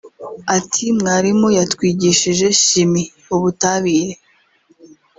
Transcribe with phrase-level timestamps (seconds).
[0.57, 4.15] Ati “Mwarimu yatwigishije Chimie (Ubutabire)